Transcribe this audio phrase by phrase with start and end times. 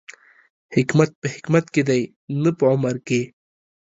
[0.75, 2.01] حکمت په حکمت کې دی،
[2.43, 3.21] نه په عمر کې